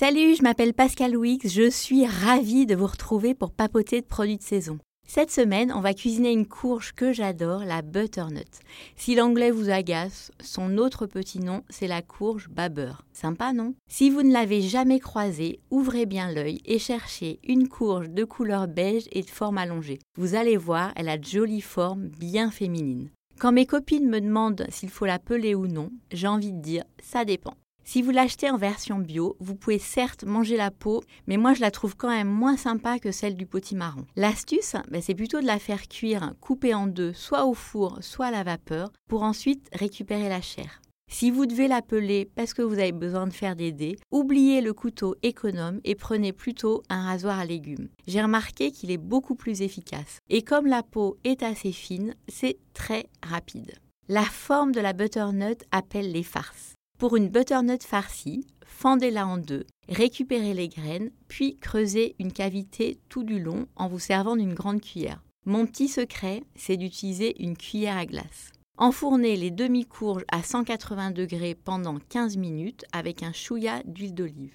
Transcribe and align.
Salut, 0.00 0.36
je 0.36 0.44
m'appelle 0.44 0.74
Pascal 0.74 1.16
Wix, 1.16 1.48
je 1.48 1.68
suis 1.68 2.06
ravie 2.06 2.66
de 2.66 2.76
vous 2.76 2.86
retrouver 2.86 3.34
pour 3.34 3.50
papoter 3.50 4.00
de 4.00 4.06
produits 4.06 4.36
de 4.36 4.42
saison. 4.44 4.78
Cette 5.08 5.32
semaine, 5.32 5.72
on 5.74 5.80
va 5.80 5.92
cuisiner 5.92 6.30
une 6.30 6.46
courge 6.46 6.92
que 6.92 7.12
j'adore, 7.12 7.64
la 7.64 7.82
butternut. 7.82 8.46
Si 8.94 9.16
l'anglais 9.16 9.50
vous 9.50 9.70
agace, 9.70 10.30
son 10.40 10.78
autre 10.78 11.06
petit 11.06 11.40
nom, 11.40 11.64
c'est 11.68 11.88
la 11.88 12.00
courge 12.00 12.48
babber. 12.48 12.92
Sympa, 13.12 13.52
non? 13.52 13.74
Si 13.90 14.08
vous 14.08 14.22
ne 14.22 14.32
l'avez 14.32 14.60
jamais 14.60 15.00
croisée, 15.00 15.58
ouvrez 15.72 16.06
bien 16.06 16.30
l'œil 16.30 16.60
et 16.64 16.78
cherchez 16.78 17.40
une 17.42 17.66
courge 17.66 18.08
de 18.08 18.22
couleur 18.22 18.68
beige 18.68 19.08
et 19.10 19.22
de 19.22 19.30
forme 19.30 19.58
allongée. 19.58 19.98
Vous 20.16 20.36
allez 20.36 20.56
voir, 20.56 20.92
elle 20.94 21.08
a 21.08 21.18
de 21.18 21.24
jolies 21.24 21.60
formes 21.60 22.06
bien 22.06 22.52
féminines. 22.52 23.10
Quand 23.40 23.50
mes 23.50 23.66
copines 23.66 24.08
me 24.08 24.20
demandent 24.20 24.64
s'il 24.68 24.90
faut 24.90 25.06
la 25.06 25.18
peler 25.18 25.56
ou 25.56 25.66
non, 25.66 25.90
j'ai 26.12 26.28
envie 26.28 26.52
de 26.52 26.62
dire 26.62 26.84
ça 27.02 27.24
dépend. 27.24 27.54
Si 27.90 28.02
vous 28.02 28.10
l'achetez 28.10 28.50
en 28.50 28.58
version 28.58 28.98
bio, 28.98 29.34
vous 29.40 29.54
pouvez 29.54 29.78
certes 29.78 30.24
manger 30.24 30.58
la 30.58 30.70
peau, 30.70 31.02
mais 31.26 31.38
moi 31.38 31.54
je 31.54 31.62
la 31.62 31.70
trouve 31.70 31.96
quand 31.96 32.10
même 32.10 32.28
moins 32.28 32.58
sympa 32.58 32.98
que 32.98 33.12
celle 33.12 33.34
du 33.34 33.46
potimarron. 33.46 34.04
L'astuce, 34.14 34.76
ben, 34.90 35.00
c'est 35.00 35.14
plutôt 35.14 35.40
de 35.40 35.46
la 35.46 35.58
faire 35.58 35.88
cuire 35.88 36.34
coupée 36.38 36.74
en 36.74 36.86
deux, 36.86 37.14
soit 37.14 37.46
au 37.46 37.54
four, 37.54 37.96
soit 38.02 38.26
à 38.26 38.30
la 38.30 38.42
vapeur, 38.42 38.92
pour 39.08 39.22
ensuite 39.22 39.70
récupérer 39.72 40.28
la 40.28 40.42
chair. 40.42 40.82
Si 41.10 41.30
vous 41.30 41.46
devez 41.46 41.66
la 41.66 41.80
peler 41.80 42.30
parce 42.34 42.52
que 42.52 42.60
vous 42.60 42.74
avez 42.74 42.92
besoin 42.92 43.26
de 43.26 43.32
faire 43.32 43.56
des 43.56 43.72
dés, 43.72 43.96
oubliez 44.10 44.60
le 44.60 44.74
couteau 44.74 45.16
économe 45.22 45.80
et 45.84 45.94
prenez 45.94 46.34
plutôt 46.34 46.82
un 46.90 47.04
rasoir 47.04 47.38
à 47.38 47.46
légumes. 47.46 47.88
J'ai 48.06 48.20
remarqué 48.20 48.70
qu'il 48.70 48.90
est 48.90 48.98
beaucoup 48.98 49.34
plus 49.34 49.62
efficace. 49.62 50.18
Et 50.28 50.42
comme 50.42 50.66
la 50.66 50.82
peau 50.82 51.16
est 51.24 51.42
assez 51.42 51.72
fine, 51.72 52.14
c'est 52.28 52.58
très 52.74 53.06
rapide. 53.22 53.72
La 54.08 54.24
forme 54.24 54.72
de 54.72 54.80
la 54.80 54.92
butternut 54.92 55.64
appelle 55.70 56.12
les 56.12 56.22
farces. 56.22 56.74
Pour 56.98 57.14
une 57.14 57.28
butternut 57.28 57.84
farcie, 57.84 58.44
fendez-la 58.66 59.24
en 59.24 59.38
deux, 59.38 59.64
récupérez 59.88 60.52
les 60.52 60.68
graines, 60.68 61.12
puis 61.28 61.56
creusez 61.56 62.16
une 62.18 62.32
cavité 62.32 62.98
tout 63.08 63.22
du 63.22 63.38
long 63.38 63.68
en 63.76 63.86
vous 63.86 64.00
servant 64.00 64.34
d'une 64.34 64.52
grande 64.52 64.80
cuillère. 64.80 65.22
Mon 65.46 65.64
petit 65.64 65.86
secret, 65.86 66.42
c'est 66.56 66.76
d'utiliser 66.76 67.40
une 67.40 67.56
cuillère 67.56 67.96
à 67.96 68.04
glace. 68.04 68.50
Enfournez 68.78 69.36
les 69.36 69.52
demi-courges 69.52 70.24
à 70.32 70.42
180 70.42 71.12
degrés 71.12 71.54
pendant 71.54 71.98
15 72.08 72.36
minutes 72.36 72.84
avec 72.90 73.22
un 73.22 73.32
chouïa 73.32 73.80
d'huile 73.84 74.14
d'olive. 74.14 74.54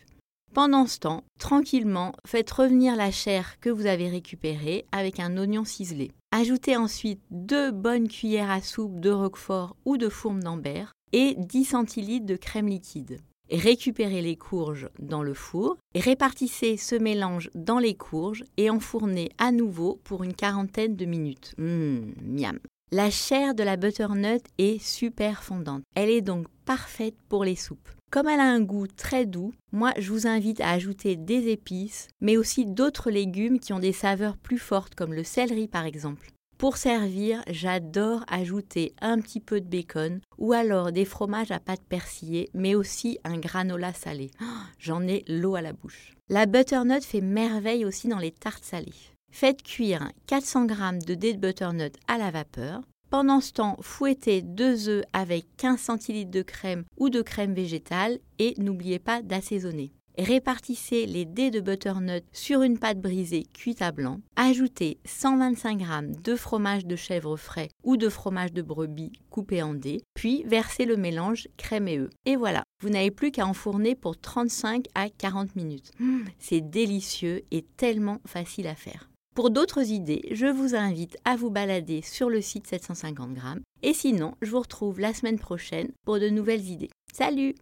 Pendant 0.54 0.86
ce 0.86 1.00
temps, 1.00 1.24
tranquillement, 1.40 2.12
faites 2.26 2.52
revenir 2.52 2.98
la 2.98 3.12
chair 3.12 3.58
que 3.62 3.70
vous 3.70 3.86
avez 3.86 4.10
récupérée 4.10 4.86
avec 4.92 5.22
un 5.22 5.38
oignon 5.38 5.64
ciselé. 5.64 6.12
Ajoutez 6.34 6.76
ensuite 6.76 7.22
deux 7.32 7.72
bonnes 7.72 8.10
cuillères 8.10 8.52
à 8.52 8.60
soupe 8.60 9.00
de 9.00 9.12
roquefort 9.12 9.78
ou 9.86 9.96
de 9.96 10.10
fourme 10.10 10.44
d'ambert 10.44 10.94
et 11.14 11.36
10 11.38 11.66
centilitres 11.66 12.26
de 12.26 12.36
crème 12.36 12.68
liquide. 12.68 13.20
Récupérez 13.50 14.22
les 14.22 14.36
courges 14.36 14.90
dans 15.00 15.22
le 15.22 15.34
four, 15.34 15.78
répartissez 15.96 16.76
ce 16.78 16.96
mélange 16.96 17.50
dans 17.56 17.80
les 17.80 17.94
courges 17.94 18.44
et 18.58 18.70
enfournez 18.70 19.30
à 19.38 19.52
nouveau 19.52 20.00
pour 20.04 20.24
une 20.24 20.34
quarantaine 20.34 20.96
de 20.96 21.06
minutes. 21.06 21.54
Mmh, 21.58 22.00
miam. 22.22 22.60
La 22.92 23.10
chair 23.10 23.56
de 23.56 23.64
la 23.64 23.76
butternut 23.76 24.42
est 24.58 24.78
super 24.84 25.44
fondante. 25.44 25.84
Elle 25.96 26.10
est 26.10 26.22
donc 26.22 26.48
parfaite 26.66 27.16
pour 27.28 27.44
les 27.44 27.56
soupes. 27.56 27.90
Comme 28.12 28.28
elle 28.28 28.40
a 28.40 28.52
un 28.52 28.62
goût 28.62 28.86
très 28.86 29.26
doux, 29.26 29.54
moi 29.72 29.92
je 29.98 30.12
vous 30.12 30.28
invite 30.28 30.62
à 30.62 30.70
ajouter 30.70 31.16
des 31.16 31.50
épices, 31.50 32.08
mais 32.22 32.38
aussi 32.38 32.66
d'autres 32.66 33.10
légumes 33.10 33.60
qui 33.60 33.74
ont 33.74 33.80
des 33.80 33.94
saveurs 33.94 34.38
plus 34.38 34.60
fortes 34.60 34.94
comme 34.94 35.14
le 35.14 35.24
céleri 35.24 35.68
par 35.68 35.86
exemple. 35.86 36.33
Pour 36.64 36.78
servir, 36.78 37.44
j'adore 37.50 38.24
ajouter 38.30 38.94
un 39.02 39.20
petit 39.20 39.42
peu 39.42 39.60
de 39.60 39.68
bacon 39.68 40.22
ou 40.38 40.54
alors 40.54 40.94
des 40.94 41.04
fromages 41.04 41.52
à 41.52 41.60
pâte 41.60 41.84
persillée, 41.90 42.50
mais 42.54 42.74
aussi 42.74 43.20
un 43.26 43.38
granola 43.38 43.92
salé. 43.92 44.32
Oh, 44.42 44.46
j'en 44.80 45.06
ai 45.06 45.26
l'eau 45.28 45.56
à 45.56 45.62
la 45.62 45.74
bouche. 45.74 46.14
La 46.30 46.46
butternut 46.46 47.04
fait 47.04 47.20
merveille 47.20 47.84
aussi 47.84 48.08
dans 48.08 48.18
les 48.18 48.32
tartes 48.32 48.64
salées. 48.64 48.94
Faites 49.30 49.62
cuire 49.62 50.10
400 50.28 50.70
g 50.70 50.76
de 51.06 51.16
dés 51.16 51.34
de 51.34 51.46
butternut 51.46 51.92
à 52.08 52.18
la 52.18 52.32
vapeur. 52.32 52.80
Pendant 53.10 53.42
ce 53.42 53.52
temps, 53.52 53.76
fouettez 53.82 54.42
deux 54.42 54.88
œufs 54.88 55.04
avec 55.12 55.46
15 55.58 55.78
centilitres 55.78 56.32
de 56.32 56.44
crème 56.44 56.86
ou 56.96 57.10
de 57.10 57.22
crème 57.22 57.54
végétale 57.54 58.20
et 58.40 58.54
n'oubliez 58.58 59.00
pas 59.00 59.22
d'assaisonner. 59.22 59.92
Répartissez 60.18 61.08
les 61.08 61.26
dés 61.26 61.50
de 61.50 61.60
butternut 61.60 62.24
sur 62.32 62.62
une 62.62 62.78
pâte 62.78 63.02
brisée 63.02 63.46
cuite 63.54 63.82
à 63.82 63.92
blanc. 63.92 64.20
Ajoutez 64.36 65.00
125 65.06 65.80
g 65.80 65.86
de 66.24 66.36
fromage 66.36 66.86
de 66.86 66.96
chèvre 66.96 67.36
frais 67.36 67.70
ou 67.84 67.98
de 67.98 68.10
fromage 68.10 68.54
de 68.54 68.62
brebis 68.62 69.12
coupé 69.32 69.64
en 69.64 69.74
dés, 69.74 70.04
puis 70.14 70.44
versez 70.46 70.86
le 70.86 70.98
mélange 70.98 71.48
crème 71.58 71.88
et 71.88 71.98
œufs. 71.98 72.12
Et 72.26 72.36
voilà, 72.36 72.64
vous 72.82 72.90
n'avez 72.90 73.12
plus 73.12 73.32
qu'à 73.32 73.48
enfourner 73.48 73.96
pour 73.96 74.20
35 74.20 74.86
à 74.94 75.10
40 75.10 75.56
minutes. 75.56 75.92
C'est 76.38 76.62
délicieux 76.62 77.42
et 77.52 77.64
tellement 77.78 78.20
facile 78.26 78.68
à 78.68 78.76
faire. 78.76 79.10
Pour 79.34 79.50
d'autres 79.50 79.90
idées, 79.90 80.22
je 80.32 80.46
vous 80.46 80.76
invite 80.76 81.18
à 81.26 81.36
vous 81.36 81.50
balader 81.50 82.04
sur 82.04 82.30
le 82.30 82.40
site 82.40 82.68
750 82.68 83.36
g. 83.36 83.42
Et 83.82 83.94
sinon, 83.94 84.36
je 84.44 84.52
vous 84.52 84.60
retrouve 84.60 85.00
la 85.00 85.14
semaine 85.14 85.40
prochaine 85.40 85.92
pour 86.06 86.20
de 86.20 86.30
nouvelles 86.30 86.70
idées. 86.70 86.92
Salut 87.12 87.56